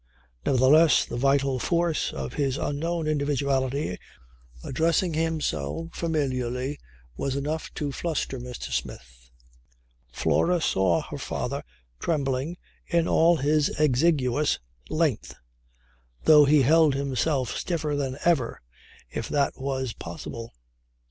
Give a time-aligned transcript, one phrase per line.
[0.47, 3.99] Nevertheless the vital force of his unknown individuality
[4.63, 6.79] addressing him so familiarly
[7.15, 8.71] was enough to fluster Mr.
[8.71, 9.29] Smith.
[10.11, 11.61] Flora saw her father
[11.99, 14.57] trembling in all his exiguous
[14.89, 15.35] length,
[16.23, 18.59] though he held himself stiffer than ever
[19.11, 20.51] if that was possible.